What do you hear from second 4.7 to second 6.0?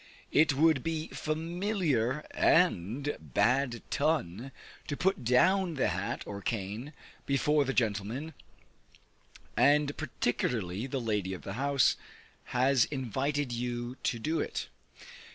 to put down the